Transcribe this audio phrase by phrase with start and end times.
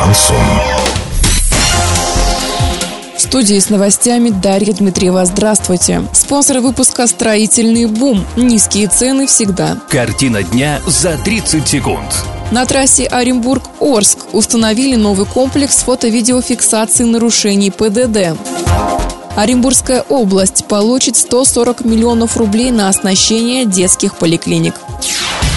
[0.00, 0.36] Шансон.
[3.16, 5.26] В студии с новостями Дарья Дмитриева.
[5.26, 6.02] Здравствуйте.
[6.14, 8.24] Спонсор выпуска «Строительный бум».
[8.34, 9.76] Низкие цены всегда.
[9.90, 12.06] Картина дня за 30 секунд.
[12.50, 18.38] На трассе Оренбург-Орск установили новый комплекс фото-видеофиксации нарушений ПДД.
[19.36, 24.74] Оренбургская область получит 140 миллионов рублей на оснащение детских поликлиник.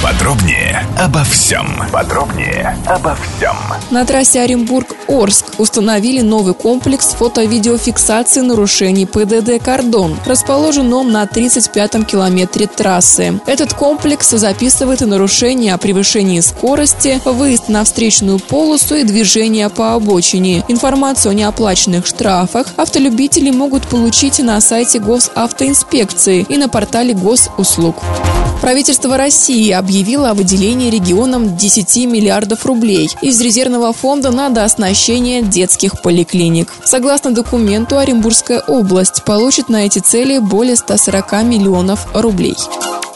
[0.03, 1.65] Подробнее обо всем.
[1.89, 3.55] Подробнее обо всем.
[3.89, 10.19] На трассе Оренбург-Орск установили новый комплекс фото-видеофиксации нарушений ПДД «Кордон».
[10.25, 13.39] Расположен он на 35-м километре трассы.
[13.45, 19.93] Этот комплекс записывает и нарушения о превышении скорости, выезд на встречную полосу и движение по
[19.93, 20.65] обочине.
[20.67, 28.03] Информацию о неоплаченных штрафах автолюбители могут получить на сайте госавтоинспекции и на портале госуслуг.
[28.63, 36.01] Правительство России объявило о выделении регионам 10 миллиардов рублей из резервного фонда на дооснащение детских
[36.01, 36.71] поликлиник.
[36.85, 42.55] Согласно документу, Оренбургская область получит на эти цели более 140 миллионов рублей.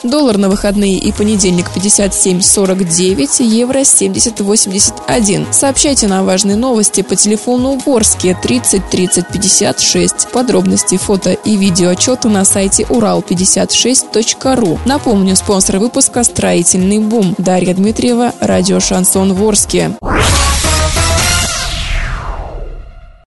[0.09, 5.47] Доллар на выходные и понедельник 57.49, евро 70.81.
[5.51, 10.31] Сообщайте нам важные новости по телефону Ворске 30 30 56.
[10.31, 14.79] Подробности фото и видео отчеты на сайте урал56.ру.
[14.85, 17.35] Напомню, спонсор выпуска «Строительный бум».
[17.37, 19.91] Дарья Дмитриева, радио «Шансон Ворске».